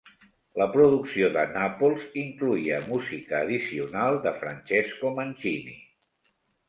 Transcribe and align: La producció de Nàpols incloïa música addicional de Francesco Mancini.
La 0.59 0.65
producció 0.75 1.27
de 1.35 1.43
Nàpols 1.57 2.07
incloïa 2.21 2.79
música 2.93 3.37
addicional 3.43 4.19
de 4.25 4.33
Francesco 4.41 5.13
Mancini. 5.21 5.77